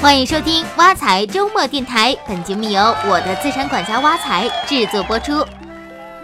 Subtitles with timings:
[0.00, 5.46] 欢迎收听挖财周末电台，本节目由我的资产管家挖财制作播出。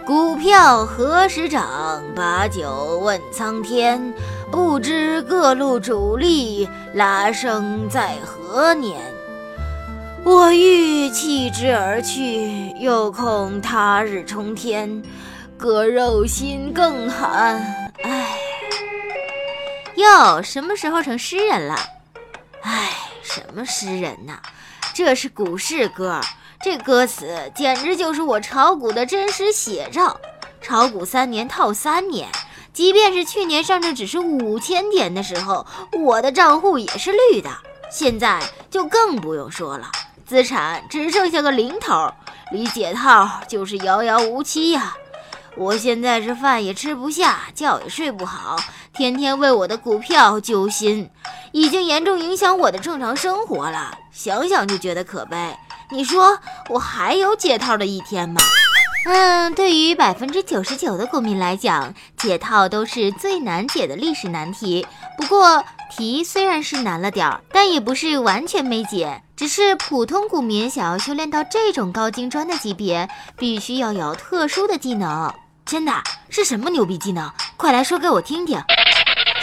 [0.03, 2.01] 股票何时涨？
[2.15, 4.11] 把酒问苍天。
[4.51, 8.99] 不知各路主力拉升在何年？
[10.23, 15.03] 我欲弃之而去，又恐他日冲天，
[15.55, 17.61] 割肉心更寒。
[18.03, 18.39] 唉，
[19.97, 21.75] 哟，什么时候成诗人了？
[22.63, 22.89] 唉。
[23.27, 24.39] 什么诗人呐？
[24.93, 26.21] 这是股市歌，
[26.61, 30.19] 这歌词简直就是我炒股的真实写照。
[30.61, 32.29] 炒股三年套三年，
[32.71, 35.65] 即便是去年上证只是五千点的时候，
[36.05, 37.49] 我的账户也是绿的。
[37.91, 38.41] 现在
[38.71, 39.91] 就更不用说了，
[40.25, 42.11] 资产只剩下个零头，
[42.51, 44.95] 离解套就是遥遥无期呀。
[45.57, 48.55] 我现在是饭也吃不下，觉也睡不好，
[48.93, 51.09] 天天为我的股票揪心。
[51.51, 55.35] 已经严重影响我的正常生活了，想想就觉得可悲。
[55.89, 56.37] 你说
[56.69, 58.39] 我还有解套的一天吗？
[59.05, 64.85] 嗯，对于百分之九十九的股民来讲，解套都是最难解的历史难题。
[65.17, 69.23] 不过题虽然是难了点儿，但也不是完全没解。
[69.35, 75.33] 只是普通股民想要修炼到这种高精专的级别，必须要有特殊的技能。
[75.67, 75.91] 真的
[76.29, 77.29] 是什么牛逼技能？
[77.57, 78.57] 快来说给我听听。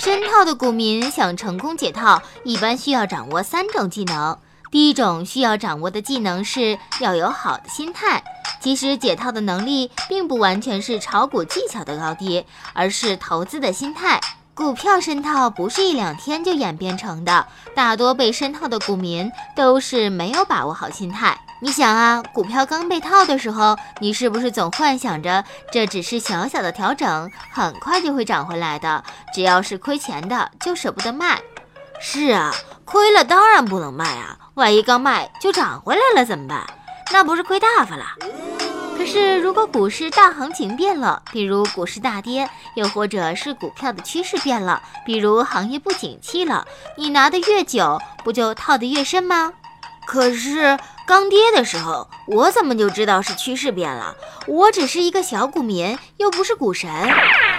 [0.00, 4.38] 深套的股民想成功解套，一般需要掌握三种技能。
[4.70, 8.24] 第一种需要掌握的技能是要有好的心态。
[8.58, 14.18] 其实解套的能力并不完全是炒股技巧的高低，而是投资的心态。
[14.54, 21.38] 股票深套不是一两天就演变成的，大多被深套的股民都是没有把握好心态。
[21.60, 29.02] 你想啊，股票刚被套的时候，你是不是总幻想着这只是小小的调整，很快就会涨回来的？
[29.32, 31.40] 只要是亏钱的，就舍不得卖。
[32.00, 32.52] 是啊，
[32.84, 36.66] 亏了当然不能卖啊，万一刚卖就涨回来了怎么办？
[37.12, 38.04] 那不是亏大发了？
[38.98, 49.52] 可是如果股市大行情变了，比如股市大跌，又或者是股票的趋势变了，比如行业不景气了，你拿的越久，不就套得越深吗？
[50.06, 50.78] 可是。
[51.06, 54.16] 刚跌的时候，我怎么就知道是趋势变了？
[54.46, 56.90] 我只是一个小股民，又不是股神，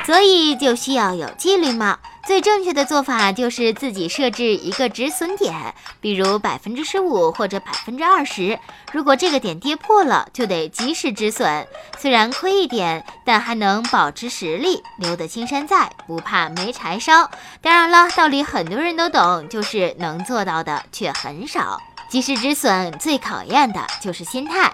[0.03, 1.99] 所以就需要有纪律嘛。
[2.25, 5.53] 最正确的做法就是自己设置一个止损点，
[6.01, 8.57] 比如百分之十五或者百分之二十。
[8.91, 11.67] 如果这个点跌破了，就得及时止损。
[11.99, 17.29] 虽然亏一点，但还能保持实力，留得青山在，不怕没柴烧。
[17.61, 21.79] 当然了，道理很多人都懂，就是能做到的却很少。
[22.15, 24.73] 及时止损最考验的就是心态，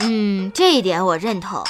[0.00, 1.62] 嗯，这一点我认同。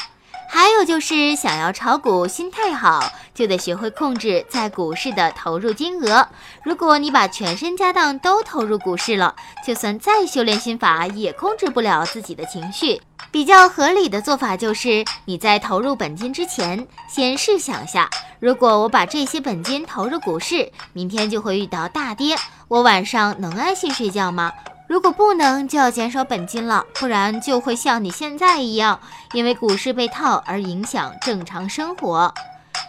[0.49, 6.27] 还有就是想要炒股，心态好，就得学会控制在股市的投入金额。
[6.63, 13.03] 如果你把全身家当都投入股市了，就算再修炼心法，也控制不了自己的情绪。
[13.31, 18.09] 比较合理的做法就是你在投入本金之前，先试想下，
[18.41, 22.35] 如果我把这些本金投入股市，明天就会遇到大跌，
[22.69, 24.51] 我晚上能安心睡觉吗？
[24.87, 29.01] 如果不能，就要减少本金了，不然就会像你现在一样，
[29.33, 32.33] 因为股市被套而影响正常生活。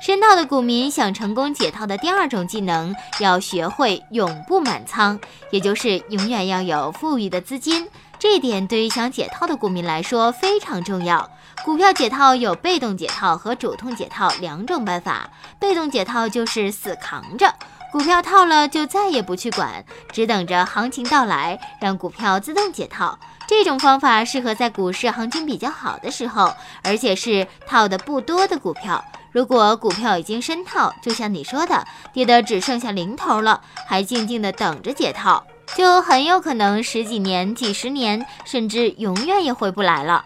[0.02, 5.20] 深套的股民想成功解套的第二种技能，要学会永不满仓，
[5.52, 7.88] 也就是永远要有富裕的资金。
[8.20, 11.30] 这一点对于想解套的股民来说非常重要。
[11.64, 15.30] 股票解套有被动解套和主动解套两种办法，
[15.60, 17.54] 被动解套就是死扛着。
[17.96, 23.18] 股票套了就再也不去管，只等着行情到来，让股票自动解套。
[23.48, 29.02] 这种方法适合在股市行情比较好的时候，而且是套的不多的股票。
[29.32, 40.26] 如果股票已经深套，就像你说的，跌的只剩下零头了，还静静的等着解套，就很有可能十几年、几十年，甚至永远也回不来了。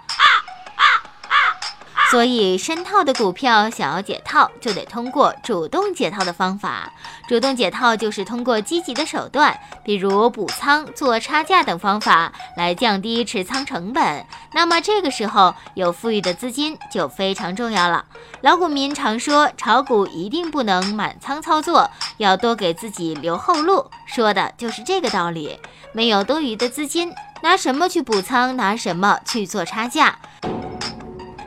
[2.09, 6.91] 所以，深套的股票想要解套，就得通过主动解套的方法。
[7.27, 14.25] 主动解套就是通过积极的手段，比如补仓、做差价等方法来降低持仓成本。
[14.53, 18.03] 那么这个时候，有富裕的资金就非常重要了。
[18.41, 21.87] 老股民常说，炒股一定不能满仓操作，
[22.17, 25.59] 要多给自己留后路，说的就是这个道理。
[25.91, 27.13] 没有多余的资金，
[27.43, 28.57] 拿什么去补仓？
[28.57, 30.17] 拿什么去做差价？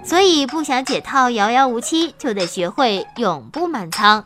[0.05, 4.25] 所以不想解套遥遥无期，就得学会永不满仓。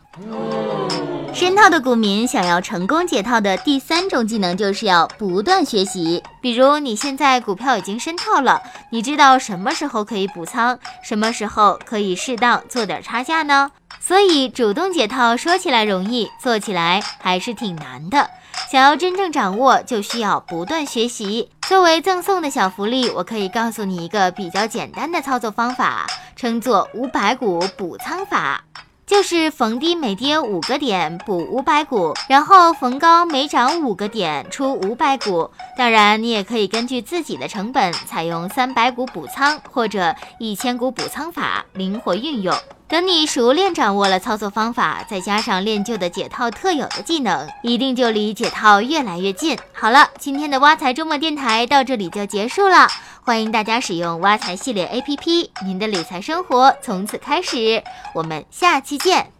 [1.33, 6.23] 深套的股民想要成功解套的第三种技能，就是要不断学习。
[6.41, 8.59] 比如你现在股票已经深套了，
[8.89, 13.69] 你知道什么时候可以补仓，什么时候可以适当做点差价呢？
[13.99, 18.27] 所以主动解套说起来容易，做起来还是挺难的。
[18.71, 21.49] 想要真正掌握，就需要不断学习。
[21.67, 28.63] 作为赠送的小福利，我可以告诉你一个比较简单的操作方法，称作五百股补仓法。
[29.05, 35.51] 就是逢低每跌五个点补五百股，然后逢高每涨五个点出五百股。
[35.77, 42.55] 当然，你也可以根据自己的成本，采用三百股补仓或者一千股补仓法，灵活运用。
[42.89, 49.57] 等你熟练掌握了操作方法，再加上练就的解套特有的技能，一定就离解套越来越近。
[49.73, 52.87] 好了，今天的挖财周末电台到这里就结束了。
[53.23, 57.83] 欢迎大家使用挖财系列 APP，您的理财生活从此开始。
[58.13, 59.36] 我们下期见。